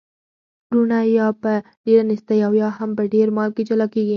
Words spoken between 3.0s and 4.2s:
ډیر مال کي جلا کیږي.